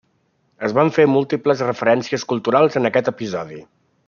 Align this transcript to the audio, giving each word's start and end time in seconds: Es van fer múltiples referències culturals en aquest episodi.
Es 0.67 0.73
van 0.77 0.89
fer 0.95 1.05
múltiples 1.17 1.61
referències 1.67 2.27
culturals 2.35 2.81
en 2.81 2.91
aquest 2.91 3.13
episodi. 3.17 3.63